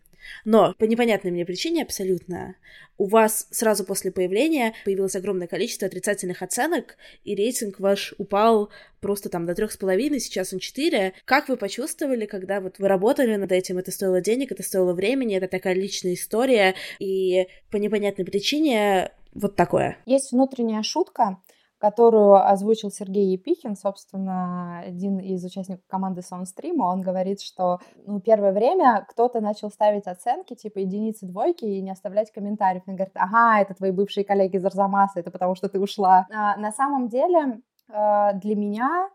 Но 0.46 0.74
по 0.78 0.86
непонятной 0.86 1.32
мне 1.32 1.46
причине 1.46 1.84
абсолютно 1.84 2.56
у 2.98 3.08
вас 3.08 3.48
сразу 3.52 3.84
после 3.84 4.12
появления 4.12 4.74
появилось 4.86 5.16
огромное 5.16 5.48
количество 5.48 5.88
отрицательных 5.88 6.42
оценок, 6.42 6.98
и 7.24 7.36
рейтинг 7.36 7.80
ваш 7.80 8.14
упал 8.18 8.70
просто 9.02 9.30
там 9.30 9.46
до 9.46 9.56
трех 9.56 9.72
с 9.72 9.78
половиной, 9.78 10.20
сейчас 10.20 10.54
он 10.54 10.60
четыре. 10.60 11.14
Как 11.26 11.50
вы 11.50 11.58
почувствовали, 11.58 12.26
когда 12.26 12.62
вот 12.62 12.80
вы 12.80 12.88
работали 12.88 13.36
над 13.36 13.52
этим? 13.52 13.78
Это 13.78 13.92
стоило 13.92 14.22
денег, 14.22 14.52
это 14.52 14.64
стоило 14.64 14.94
времени, 14.94 15.36
это 15.36 15.48
такая 15.48 15.74
личная 15.74 16.14
история, 16.14 16.76
и 17.00 17.48
по 17.70 17.78
непонятной 17.78 18.26
причине 18.26 19.12
вот 19.34 19.56
такое. 19.56 19.98
Есть 20.06 20.32
внутренняя 20.32 20.84
шутка, 20.84 21.42
которую 21.84 22.36
озвучил 22.36 22.92
Сергей 22.92 23.34
Епихин, 23.34 23.76
собственно, 23.76 24.80
один 24.80 25.20
из 25.20 25.44
участников 25.44 25.86
команды 25.86 26.22
Soundstream, 26.22 26.78
он 26.80 27.02
говорит, 27.02 27.42
что 27.42 27.80
ну, 28.06 28.22
первое 28.22 28.54
время 28.54 29.06
кто-то 29.10 29.42
начал 29.42 29.70
ставить 29.70 30.08
оценки, 30.08 30.56
типа 30.56 30.80
единицы, 30.80 31.26
двойки, 31.26 31.66
и 31.66 31.82
не 31.82 31.92
оставлять 31.92 32.32
комментариев. 32.32 32.84
Он 32.88 32.96
говорит, 32.96 33.14
ага, 33.18 33.60
это 33.60 33.74
твои 33.74 33.92
бывшие 33.92 34.24
коллеги 34.24 34.56
из 34.56 34.66
Арзамаса, 34.66 35.20
это 35.20 35.30
потому 35.30 35.56
что 35.56 35.68
ты 35.68 35.78
ушла. 35.78 36.26
А, 36.34 36.56
на 36.56 36.72
самом 36.72 37.10
деле, 37.10 37.60
а, 37.90 38.32
для 38.32 38.56
меня 38.56 39.10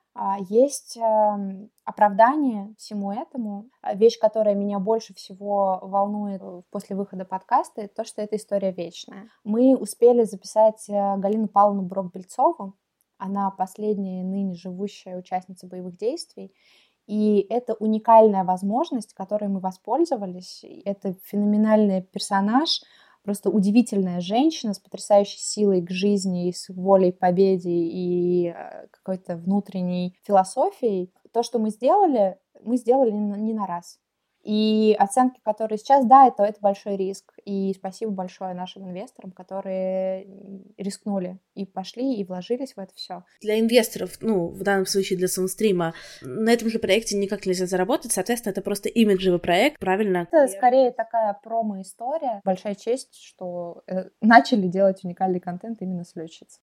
есть 0.48 0.96
эм, 0.96 1.70
оправдание 1.84 2.74
всему 2.76 3.12
этому. 3.12 3.68
А, 3.82 3.94
вещь, 3.94 4.18
которая 4.18 4.56
меня 4.56 4.80
больше 4.80 5.14
всего 5.14 5.78
волнует 5.82 6.42
э, 6.42 6.62
после 6.70 6.96
выхода 6.96 7.24
подкаста, 7.24 7.82
это 7.82 7.94
то, 7.94 8.04
что 8.04 8.20
эта 8.20 8.34
история 8.36 8.72
вечная. 8.72 9.30
Мы 9.44 9.76
успели 9.76 10.24
записать 10.24 10.88
э, 10.88 11.16
Галину 11.18 11.46
Павловну 11.46 11.82
Брок-Бельцову. 11.82 12.74
Она 13.16 13.50
последняя 13.52 14.24
ныне 14.24 14.54
живущая 14.54 15.16
участница 15.16 15.68
боевых 15.68 15.96
действий. 15.96 16.52
И 17.06 17.46
это 17.48 17.74
уникальная 17.74 18.42
возможность, 18.42 19.14
которой 19.14 19.48
мы 19.48 19.60
воспользовались. 19.60 20.64
Это 20.84 21.14
феноменальный 21.24 22.02
персонаж, 22.02 22.82
просто 23.28 23.50
удивительная 23.50 24.22
женщина 24.22 24.72
с 24.72 24.78
потрясающей 24.78 25.38
силой 25.38 25.82
к 25.82 25.90
жизни 25.90 26.48
и 26.48 26.52
с 26.54 26.70
волей 26.70 27.12
к 27.12 27.18
победе 27.18 27.68
и 27.68 28.46
э, 28.46 28.86
какой-то 28.90 29.36
внутренней 29.36 30.16
философией. 30.26 31.12
То, 31.34 31.42
что 31.42 31.58
мы 31.58 31.68
сделали, 31.68 32.38
мы 32.62 32.78
сделали 32.78 33.10
не 33.10 33.52
на 33.52 33.66
раз. 33.66 33.98
И 34.48 34.96
оценки, 34.98 35.38
которые 35.44 35.76
сейчас, 35.76 36.06
да, 36.06 36.26
это, 36.26 36.42
это 36.42 36.58
большой 36.62 36.96
риск. 36.96 37.34
И 37.44 37.74
спасибо 37.74 38.12
большое 38.12 38.54
нашим 38.54 38.88
инвесторам, 38.88 39.30
которые 39.30 40.26
рискнули 40.78 41.38
и 41.54 41.66
пошли, 41.66 42.14
и 42.14 42.24
вложились 42.24 42.72
в 42.72 42.78
это 42.78 42.94
все. 42.94 43.24
Для 43.42 43.60
инвесторов, 43.60 44.12
ну, 44.22 44.48
в 44.48 44.62
данном 44.62 44.86
случае 44.86 45.18
для 45.18 45.28
Сунстрима, 45.28 45.92
на 46.22 46.50
этом 46.50 46.70
же 46.70 46.78
проекте 46.78 47.18
никак 47.18 47.44
нельзя 47.44 47.66
заработать, 47.66 48.12
соответственно, 48.12 48.52
это 48.52 48.62
просто 48.62 48.88
имиджевый 48.88 49.38
проект, 49.38 49.78
правильно? 49.78 50.26
Это 50.32 50.48
скорее 50.48 50.92
такая 50.92 51.38
промо-история. 51.44 52.40
Большая 52.42 52.74
честь, 52.74 53.16
что 53.20 53.82
э, 53.86 54.04
начали 54.22 54.66
делать 54.66 55.04
уникальный 55.04 55.40
контент 55.40 55.82
именно 55.82 56.04
с 56.04 56.16
летчиц. 56.16 56.58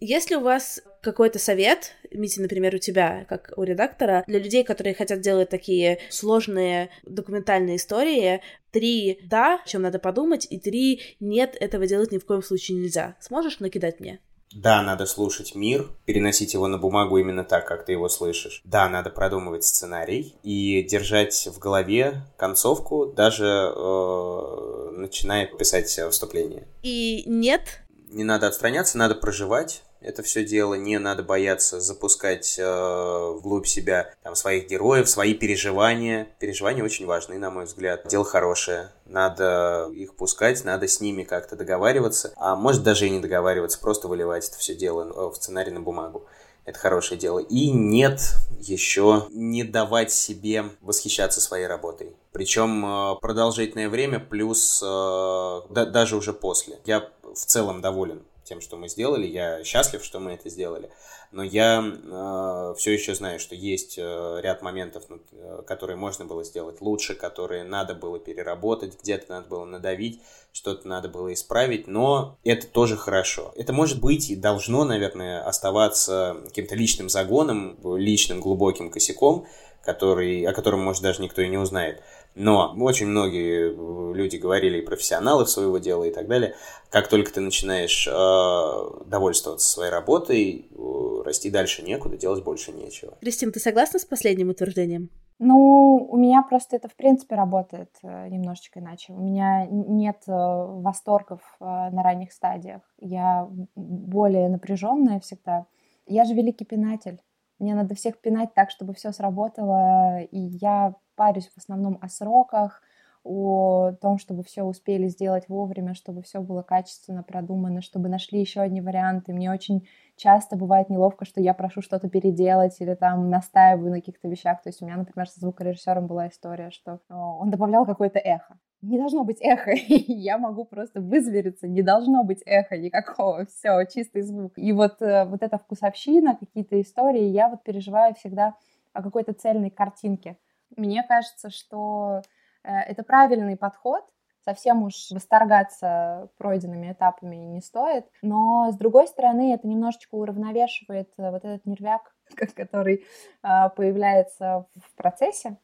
Есть 0.00 0.30
ли 0.30 0.36
у 0.36 0.40
вас 0.40 0.82
какой-то 1.02 1.38
совет, 1.38 1.92
Митя, 2.10 2.42
например, 2.42 2.74
у 2.74 2.78
тебя, 2.78 3.26
как 3.28 3.52
у 3.56 3.62
редактора, 3.62 4.24
для 4.26 4.38
людей, 4.38 4.64
которые 4.64 4.94
хотят 4.94 5.20
делать 5.20 5.48
такие 5.48 5.98
сложные 6.10 6.90
документальные 7.04 7.76
истории, 7.76 8.42
три 8.72 9.20
«да», 9.24 9.60
о 9.64 9.68
чем 9.68 9.82
надо 9.82 9.98
подумать, 9.98 10.46
и 10.50 10.58
три 10.58 11.16
«нет, 11.20 11.56
этого 11.58 11.86
делать 11.86 12.12
ни 12.12 12.18
в 12.18 12.26
коем 12.26 12.42
случае 12.42 12.78
нельзя». 12.78 13.16
Сможешь 13.20 13.60
накидать 13.60 14.00
мне? 14.00 14.20
Да, 14.54 14.82
надо 14.82 15.06
слушать 15.06 15.54
мир, 15.54 15.88
переносить 16.04 16.54
его 16.54 16.66
на 16.68 16.78
бумагу 16.78 17.18
именно 17.18 17.44
так, 17.44 17.66
как 17.66 17.84
ты 17.84 17.92
его 17.92 18.08
слышишь. 18.08 18.62
Да, 18.64 18.88
надо 18.88 19.10
продумывать 19.10 19.64
сценарий 19.64 20.34
и 20.42 20.82
держать 20.82 21.48
в 21.52 21.58
голове 21.58 22.22
концовку, 22.36 23.06
даже 23.06 23.44
э, 23.46 24.90
начиная 24.92 25.46
писать 25.46 25.88
вступление. 25.88 26.66
И 26.82 27.24
нет? 27.26 27.82
Не 28.08 28.24
надо 28.24 28.46
отстраняться, 28.46 28.98
надо 28.98 29.16
проживать 29.16 29.82
это 30.06 30.22
все 30.22 30.44
дело, 30.44 30.74
не 30.74 30.98
надо 30.98 31.24
бояться 31.24 31.80
запускать 31.80 32.56
э, 32.58 33.30
вглубь 33.34 33.66
себя 33.66 34.14
там, 34.22 34.36
своих 34.36 34.68
героев, 34.68 35.08
свои 35.08 35.34
переживания. 35.34 36.28
Переживания 36.38 36.84
очень 36.84 37.06
важны, 37.06 37.38
на 37.38 37.50
мой 37.50 37.64
взгляд. 37.64 38.06
Дело 38.06 38.24
хорошее, 38.24 38.92
надо 39.04 39.90
их 39.92 40.14
пускать, 40.14 40.64
надо 40.64 40.86
с 40.86 41.00
ними 41.00 41.24
как-то 41.24 41.56
договариваться, 41.56 42.32
а 42.36 42.54
может 42.54 42.84
даже 42.84 43.08
и 43.08 43.10
не 43.10 43.18
договариваться, 43.18 43.80
просто 43.80 44.06
выливать 44.06 44.48
это 44.48 44.58
все 44.58 44.76
дело 44.76 45.02
э, 45.02 45.32
в 45.32 45.34
сценарий 45.34 45.72
на 45.72 45.80
бумагу. 45.80 46.26
Это 46.64 46.78
хорошее 46.78 47.18
дело. 47.18 47.38
И 47.38 47.70
нет 47.70 48.20
еще 48.58 49.28
не 49.30 49.62
давать 49.62 50.10
себе 50.12 50.64
восхищаться 50.80 51.40
своей 51.40 51.66
работой. 51.66 52.14
Причем 52.32 52.84
э, 52.84 53.16
продолжительное 53.20 53.88
время 53.88 54.20
плюс 54.20 54.80
э, 54.82 54.86
да, 54.86 55.86
даже 55.86 56.16
уже 56.16 56.32
после. 56.32 56.78
Я 56.84 57.08
в 57.22 57.34
целом 57.34 57.80
доволен 57.80 58.22
тем, 58.46 58.60
что 58.60 58.76
мы 58.76 58.88
сделали. 58.88 59.26
Я 59.26 59.62
счастлив, 59.64 60.02
что 60.02 60.20
мы 60.20 60.32
это 60.32 60.48
сделали. 60.48 60.90
Но 61.32 61.42
я 61.42 61.82
э, 61.84 62.74
все 62.78 62.92
еще 62.92 63.14
знаю, 63.14 63.38
что 63.40 63.54
есть 63.54 63.98
э, 63.98 64.40
ряд 64.42 64.62
моментов, 64.62 65.04
ну, 65.08 65.18
э, 65.32 65.62
которые 65.66 65.96
можно 65.96 66.24
было 66.24 66.44
сделать 66.44 66.80
лучше, 66.80 67.14
которые 67.14 67.64
надо 67.64 67.94
было 67.94 68.18
переработать, 68.18 68.98
где-то 69.02 69.32
надо 69.32 69.48
было 69.48 69.64
надавить, 69.64 70.20
что-то 70.52 70.88
надо 70.88 71.08
было 71.08 71.32
исправить, 71.34 71.86
но 71.86 72.38
это 72.44 72.66
тоже 72.66 72.96
хорошо. 72.96 73.52
Это 73.56 73.72
может 73.72 74.00
быть 74.00 74.30
и 74.30 74.36
должно, 74.36 74.84
наверное, 74.84 75.42
оставаться 75.42 76.38
каким-то 76.44 76.74
личным 76.76 77.08
загоном, 77.08 77.76
личным 77.96 78.40
глубоким 78.40 78.90
косяком, 78.90 79.46
который, 79.86 80.44
о 80.44 80.52
котором, 80.52 80.82
может, 80.84 81.02
даже 81.02 81.22
никто 81.22 81.40
и 81.40 81.48
не 81.48 81.56
узнает. 81.56 82.02
Но 82.34 82.74
очень 82.78 83.06
многие 83.06 83.70
э, 83.70 84.14
люди 84.14 84.36
говорили, 84.36 84.78
и 84.78 84.82
профессионалы 84.82 85.46
своего 85.46 85.78
дела 85.78 86.04
и 86.04 86.12
так 86.12 86.26
далее, 86.26 86.54
как 86.90 87.08
только 87.08 87.32
ты 87.32 87.40
начинаешь 87.40 88.06
э, 88.06 89.04
довольствоваться 89.06 89.66
своей 89.66 89.90
работой, 89.90 90.66
э, 90.70 91.22
расти 91.24 91.50
дальше 91.50 91.82
некуда, 91.82 92.18
делать 92.18 92.44
больше 92.44 92.72
нечего. 92.72 93.16
Кристин, 93.20 93.52
ты 93.52 93.60
согласна 93.60 93.98
с 93.98 94.04
последним 94.04 94.50
утверждением? 94.50 95.08
Ну, 95.38 96.08
у 96.10 96.16
меня 96.16 96.42
просто 96.42 96.76
это, 96.76 96.88
в 96.88 96.96
принципе, 96.96 97.36
работает 97.36 97.90
э, 98.02 98.28
немножечко 98.28 98.80
иначе. 98.80 99.12
У 99.12 99.20
меня 99.20 99.66
нет 99.66 100.22
э, 100.26 100.32
восторгов 100.32 101.40
на 101.60 102.02
ранних 102.02 102.32
стадиях. 102.32 102.82
Я 102.98 103.48
более 103.76 104.48
напряженная 104.48 105.20
всегда. 105.20 105.66
Я 106.06 106.24
же 106.24 106.34
великий 106.34 106.64
пинатель. 106.64 107.20
Мне 107.58 107.74
надо 107.74 107.94
всех 107.94 108.20
пинать 108.20 108.52
так, 108.54 108.70
чтобы 108.70 108.94
все 108.94 109.12
сработало, 109.12 110.20
и 110.22 110.38
я 110.38 110.94
парюсь 111.14 111.48
в 111.48 111.56
основном 111.58 111.98
о 112.02 112.08
сроках, 112.08 112.82
о 113.24 113.92
том, 114.00 114.18
чтобы 114.18 114.44
все 114.44 114.62
успели 114.62 115.08
сделать 115.08 115.48
вовремя, 115.48 115.94
чтобы 115.94 116.22
все 116.22 116.40
было 116.40 116.62
качественно 116.62 117.22
продумано, 117.24 117.82
чтобы 117.82 118.08
нашли 118.08 118.40
еще 118.40 118.60
одни 118.60 118.80
варианты. 118.80 119.32
Мне 119.32 119.50
очень 119.50 119.88
часто 120.16 120.56
бывает 120.56 120.90
неловко, 120.90 121.24
что 121.24 121.40
я 121.40 121.52
прошу 121.54 121.82
что-то 121.82 122.08
переделать 122.08 122.80
или 122.80 122.94
там 122.94 123.28
настаиваю 123.30 123.90
на 123.90 123.96
каких-то 123.96 124.28
вещах. 124.28 124.62
То 124.62 124.68
есть 124.68 124.80
у 124.80 124.86
меня, 124.86 124.96
например, 124.96 125.28
со 125.28 125.40
звукорежиссером 125.40 126.06
была 126.06 126.28
история, 126.28 126.70
что 126.70 127.00
он 127.08 127.50
добавлял 127.50 127.84
какое-то 127.84 128.20
эхо. 128.20 128.58
Не 128.86 128.98
должно 128.98 129.24
быть 129.24 129.38
эхо, 129.40 129.72
я 129.88 130.38
могу 130.38 130.64
просто 130.64 131.00
вызвериться, 131.00 131.66
не 131.66 131.82
должно 131.82 132.22
быть 132.22 132.42
эхо 132.46 132.76
никакого, 132.76 133.44
все, 133.46 133.84
чистый 133.84 134.22
звук. 134.22 134.52
И 134.56 134.72
вот, 134.72 135.02
э, 135.02 135.24
вот 135.24 135.42
эта 135.42 135.58
вкусовщина, 135.58 136.36
какие-то 136.36 136.80
истории, 136.80 137.24
я 137.24 137.48
вот 137.48 137.64
переживаю 137.64 138.14
всегда 138.14 138.54
о 138.92 139.02
какой-то 139.02 139.32
цельной 139.32 139.70
картинке, 139.70 140.36
мне 140.76 141.02
кажется, 141.02 141.50
что 141.50 142.22
э, 142.62 142.70
это 142.70 143.02
правильный 143.02 143.56
подход, 143.56 144.04
совсем 144.44 144.84
уж 144.84 145.10
восторгаться 145.10 146.28
пройденными 146.38 146.92
этапами 146.92 147.34
не 147.34 147.60
стоит. 147.62 148.06
Но, 148.22 148.70
с 148.70 148.76
другой 148.76 149.08
стороны, 149.08 149.52
это 149.52 149.66
немножечко 149.66 150.14
уравновешивает 150.14 151.10
э, 151.18 151.32
вот 151.32 151.44
этот 151.44 151.66
нервяк, 151.66 152.14
который 152.54 153.04
появляется 153.42 154.66
в 154.76 154.94
процессе, 154.94 155.56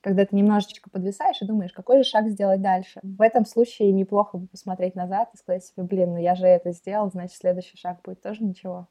когда 0.00 0.24
ты 0.24 0.34
немножечко 0.34 0.90
подвисаешь 0.90 1.40
и 1.40 1.46
думаешь, 1.46 1.72
какой 1.72 2.02
же 2.02 2.08
шаг 2.08 2.28
сделать 2.28 2.62
дальше. 2.62 3.00
В 3.02 3.20
этом 3.20 3.44
случае 3.44 3.92
неплохо 3.92 4.38
бы 4.38 4.46
посмотреть 4.46 4.94
назад 4.94 5.28
и 5.34 5.36
сказать 5.36 5.64
себе, 5.64 5.84
блин, 5.84 6.12
ну 6.12 6.18
я 6.18 6.34
же 6.34 6.46
это 6.46 6.72
сделал, 6.72 7.10
значит, 7.10 7.36
следующий 7.36 7.76
шаг 7.76 8.00
будет 8.02 8.22
тоже 8.22 8.42
ничего. 8.42 8.88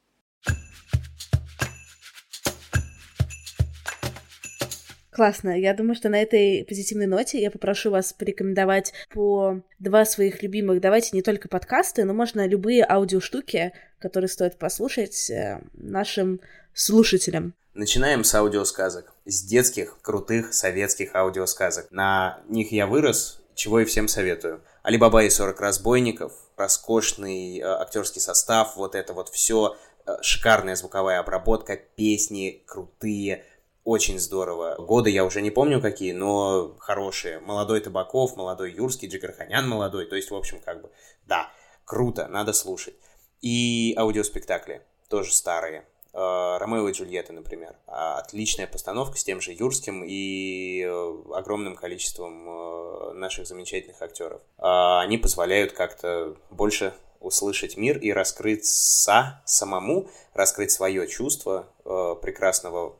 Классно. 5.11 5.59
Я 5.59 5.73
думаю, 5.73 5.95
что 5.95 6.07
на 6.07 6.21
этой 6.21 6.63
позитивной 6.63 7.05
ноте 7.05 7.41
я 7.41 7.51
попрошу 7.51 7.91
вас 7.91 8.13
порекомендовать 8.13 8.93
по 9.13 9.59
два 9.77 10.05
своих 10.05 10.41
любимых, 10.41 10.79
давайте 10.79 11.09
не 11.11 11.21
только 11.21 11.49
подкасты, 11.49 12.05
но 12.05 12.13
можно 12.13 12.47
любые 12.47 12.85
аудиоштуки, 12.87 13.73
которые 13.97 14.29
стоит 14.29 14.57
послушать 14.57 15.29
э, 15.29 15.59
нашим 15.73 16.39
слушателям. 16.73 17.53
Начинаем 17.79 18.25
с 18.25 18.35
аудиосказок. 18.35 19.13
С 19.23 19.41
детских, 19.41 20.01
крутых 20.01 20.53
советских 20.53 21.15
аудиосказок. 21.15 21.89
На 21.91 22.41
них 22.49 22.73
я 22.73 22.85
вырос, 22.85 23.41
чего 23.55 23.79
и 23.79 23.85
всем 23.85 24.09
советую. 24.09 24.61
Алибаба 24.83 25.23
и 25.23 25.29
40 25.29 25.61
разбойников, 25.61 26.33
роскошный 26.57 27.59
э, 27.59 27.63
актерский 27.63 28.19
состав, 28.19 28.75
вот 28.75 28.95
это 28.95 29.13
вот 29.13 29.29
все, 29.29 29.77
э, 30.05 30.17
шикарная 30.21 30.75
звуковая 30.75 31.21
обработка, 31.21 31.77
песни 31.77 32.65
крутые, 32.67 33.45
очень 33.85 34.19
здорово. 34.19 34.75
Годы 34.77 35.09
я 35.09 35.23
уже 35.23 35.41
не 35.41 35.49
помню 35.49 35.79
какие, 35.79 36.11
но 36.11 36.75
хорошие. 36.79 37.39
Молодой 37.39 37.79
Табаков, 37.79 38.35
молодой 38.35 38.73
Юрский, 38.73 39.07
Джигарханян 39.07 39.65
молодой. 39.65 40.05
То 40.05 40.17
есть, 40.17 40.31
в 40.31 40.35
общем, 40.35 40.59
как 40.59 40.81
бы, 40.81 40.89
да, 41.27 41.49
круто, 41.85 42.27
надо 42.27 42.51
слушать. 42.51 42.95
И 43.39 43.95
аудиоспектакли, 43.97 44.81
тоже 45.07 45.31
старые. 45.31 45.85
Э, 46.13 46.57
Ромео 46.59 46.89
и 46.89 46.91
Джульетта, 46.91 47.33
например. 47.33 47.75
А, 47.87 48.17
отличная 48.19 48.67
постановка 48.67 49.17
с 49.17 49.23
тем 49.23 49.41
же 49.41 49.51
Юрским 49.51 50.03
и 50.05 50.83
э, 50.83 51.13
огромным 51.33 51.75
количеством 51.75 52.49
э, 52.49 53.13
наших 53.13 53.45
замечательных 53.45 54.01
актеров. 54.01 54.41
А, 54.57 55.01
они 55.01 55.17
позволяют 55.17 55.73
как-то 55.73 56.35
больше 56.49 56.93
услышать 57.19 57.75
мир 57.75 57.97
и 57.97 58.11
раскрыться 58.11 59.41
самому, 59.45 60.07
раскрыть 60.33 60.71
свое 60.71 61.05
чувство 61.05 61.67
прекрасного 61.83 62.95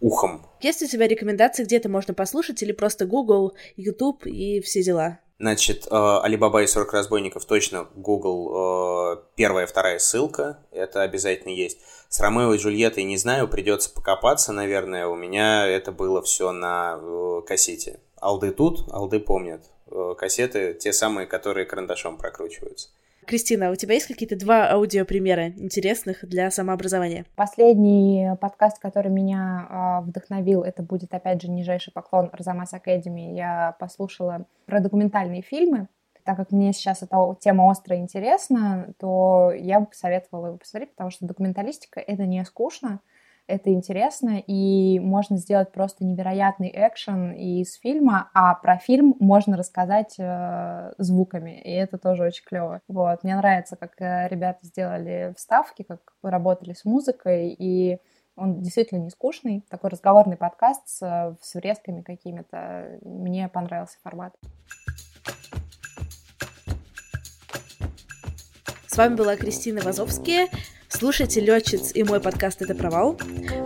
ухом. 0.00 0.46
Есть 0.60 0.82
у 0.82 0.86
тебя 0.86 1.08
рекомендации, 1.08 1.64
где 1.64 1.78
это 1.78 1.88
можно 1.88 2.14
послушать, 2.14 2.62
или 2.62 2.70
просто 2.70 3.04
Google, 3.04 3.54
YouTube 3.74 4.26
и 4.26 4.60
все 4.60 4.84
дела? 4.84 5.18
Значит, 5.38 5.86
э, 5.90 6.18
Алибаба 6.22 6.62
и 6.62 6.66
40 6.66 6.92
разбойников 6.92 7.44
точно 7.44 7.88
Google 7.96 9.16
э, 9.16 9.22
первая, 9.34 9.66
вторая 9.66 9.98
ссылка, 9.98 10.58
это 10.70 11.02
обязательно 11.02 11.50
есть. 11.50 11.78
С 12.08 12.20
Ромео 12.20 12.54
и 12.54 12.58
Джульеттой 12.58 13.02
не 13.02 13.16
знаю, 13.16 13.48
придется 13.48 13.92
покопаться, 13.92 14.52
наверное. 14.52 15.08
У 15.08 15.16
меня 15.16 15.66
это 15.66 15.90
было 15.90 16.22
все 16.22 16.52
на 16.52 17.00
э, 17.00 17.40
кассете. 17.46 17.98
Алды 18.20 18.52
тут, 18.52 18.88
алды 18.92 19.18
помнят. 19.18 19.62
Кассеты 20.16 20.74
те 20.74 20.92
самые, 20.92 21.26
которые 21.26 21.66
карандашом 21.66 22.16
прокручиваются. 22.16 22.88
Кристина, 23.26 23.70
у 23.70 23.74
тебя 23.74 23.94
есть 23.94 24.06
какие-то 24.06 24.36
два 24.36 24.70
аудиопримера 24.70 25.48
интересных 25.48 26.26
для 26.28 26.50
самообразования? 26.50 27.24
Последний 27.36 28.30
подкаст, 28.40 28.78
который 28.78 29.10
меня 29.10 30.00
э, 30.02 30.06
вдохновил, 30.06 30.62
это 30.62 30.82
будет, 30.82 31.12
опять 31.14 31.42
же, 31.42 31.50
нижайший 31.50 31.92
поклон 31.92 32.30
Арзамас 32.32 32.72
Академи. 32.72 33.34
Я 33.34 33.76
послушала 33.78 34.46
про 34.66 34.80
документальные 34.80 35.42
фильмы. 35.42 35.88
Так 36.24 36.36
как 36.36 36.52
мне 36.52 36.72
сейчас 36.72 37.02
эта 37.02 37.36
тема 37.40 37.64
остро 37.64 37.96
интересна, 37.96 38.94
то 38.98 39.52
я 39.54 39.80
бы 39.80 39.86
посоветовала 39.86 40.46
его 40.46 40.56
посмотреть, 40.56 40.92
потому 40.92 41.10
что 41.10 41.26
документалистика— 41.26 42.00
это 42.06 42.24
не 42.24 42.42
скучно, 42.44 43.00
это 43.46 43.70
интересно, 43.70 44.42
и 44.46 44.98
можно 45.00 45.36
сделать 45.36 45.72
просто 45.72 46.04
невероятный 46.04 46.70
экшен 46.74 47.32
из 47.32 47.74
фильма, 47.74 48.30
а 48.32 48.54
про 48.54 48.78
фильм 48.78 49.16
можно 49.20 49.56
рассказать 49.56 50.14
э, 50.18 50.92
звуками, 50.98 51.60
и 51.60 51.70
это 51.70 51.98
тоже 51.98 52.24
очень 52.24 52.44
клево. 52.44 52.80
Вот, 52.88 53.22
мне 53.22 53.36
нравится, 53.36 53.76
как 53.76 54.00
э, 54.00 54.28
ребята 54.28 54.60
сделали 54.62 55.34
вставки, 55.36 55.82
как 55.82 56.00
работали 56.22 56.72
с 56.72 56.84
музыкой, 56.84 57.50
и 57.50 57.98
он 58.36 58.60
действительно 58.62 59.00
не 59.00 59.10
скучный, 59.10 59.64
такой 59.68 59.90
разговорный 59.90 60.36
подкаст 60.36 60.88
с, 60.88 61.36
с 61.40 61.54
врезками 61.54 62.02
какими-то. 62.02 62.98
Мне 63.02 63.48
понравился 63.48 63.98
формат. 64.02 64.34
С 68.86 68.96
вами 68.96 69.16
была 69.16 69.36
Кристина 69.36 69.80
Вазовская. 69.82 70.48
Слушайте 70.96 71.40
«Летчиц» 71.40 71.90
и 71.92 72.04
мой 72.04 72.20
подкаст 72.20 72.62
«Это 72.62 72.72
провал». 72.72 73.18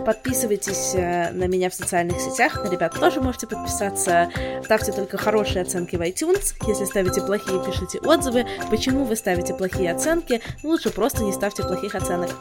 Подписывайтесь 0.03 0.95
э, 0.95 1.29
на 1.31 1.45
меня 1.45 1.69
в 1.69 1.75
социальных 1.75 2.19
сетях. 2.19 2.63
На 2.63 2.71
ребят 2.71 2.99
тоже 2.99 3.21
можете 3.21 3.45
подписаться. 3.45 4.31
Ставьте 4.63 4.91
только 4.91 5.17
хорошие 5.17 5.61
оценки 5.61 5.95
в 5.95 6.01
iTunes. 6.01 6.55
Если 6.67 6.85
ставите 6.85 7.21
плохие, 7.21 7.63
пишите 7.63 7.99
отзывы. 7.99 8.47
Почему 8.71 9.05
вы 9.05 9.15
ставите 9.15 9.53
плохие 9.53 9.91
оценки? 9.91 10.41
Лучше 10.63 10.89
просто 10.89 11.23
не 11.23 11.31
ставьте 11.31 11.61
плохих 11.61 11.93
оценок. 11.93 12.31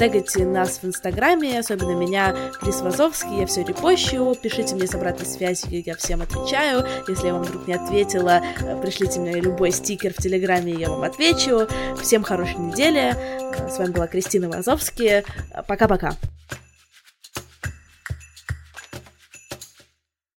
Тегайте 0.00 0.46
нас 0.46 0.78
в 0.78 0.84
Инстаграме, 0.84 1.58
особенно 1.58 1.92
меня, 1.92 2.34
Крис 2.58 2.80
Вазовский, 2.80 3.40
я 3.40 3.46
все 3.46 3.62
репощу. 3.62 4.34
Пишите 4.40 4.74
мне 4.74 4.86
с 4.86 4.94
обратной 4.94 5.26
связью, 5.26 5.82
я 5.84 5.94
всем 5.94 6.22
отвечаю. 6.22 6.86
Если 7.06 7.26
я 7.26 7.34
вам 7.34 7.42
вдруг 7.42 7.66
не 7.66 7.74
ответила, 7.74 8.40
пришлите 8.80 9.20
мне 9.20 9.34
любой 9.34 9.72
стикер 9.72 10.14
в 10.14 10.16
Телеграме, 10.16 10.72
я 10.72 10.88
вам 10.88 11.02
отвечу. 11.02 11.68
Всем 12.00 12.22
хорошей 12.22 12.58
недели. 12.60 13.14
С 13.68 13.78
вами 13.78 13.90
была 13.90 14.06
Кристина 14.06 14.48
Вазовский. 14.48 15.22
Пока-пока. 15.68 16.14